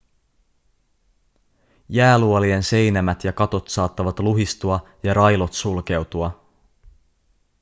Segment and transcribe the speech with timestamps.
[1.89, 6.49] jääluolien seinämät ja katot saattavat luhistua ja railot sulkeutua